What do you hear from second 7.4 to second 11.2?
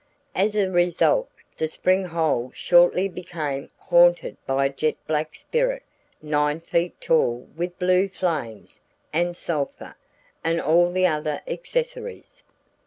with blue flames and sulphur, and all the